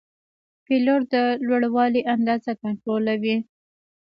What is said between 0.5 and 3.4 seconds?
پیلوټ د لوړوالي اندازه کنټرولوي.